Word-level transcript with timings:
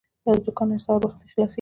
دا 0.25 0.31
دوکان 0.45 0.67
هر 0.73 0.81
سهار 0.85 1.01
وختي 1.03 1.25
خلاصیږي. 1.31 1.49